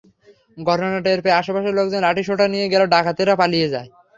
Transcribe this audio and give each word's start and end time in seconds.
ঘটনা 0.57 0.97
টের 1.05 1.19
পেয়ে 1.23 1.37
আশপাশের 1.39 1.73
লোকজন 1.77 2.01
লাঠিসোঁটা 2.03 2.45
নিয়ে 2.53 2.71
গেলে 2.71 2.85
ডাকাতেরা 2.93 3.33
পালিয়ে 3.41 3.71
যায়। 3.73 3.89